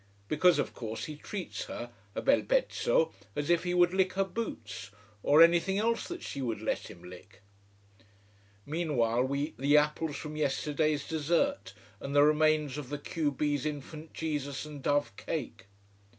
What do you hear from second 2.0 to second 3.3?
a bel pezzo